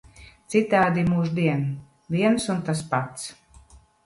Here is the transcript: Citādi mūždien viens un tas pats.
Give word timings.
Citādi 0.53 1.03
mūždien 1.09 1.61
viens 2.17 2.49
un 2.55 2.65
tas 2.71 2.83
pats. 2.97 3.29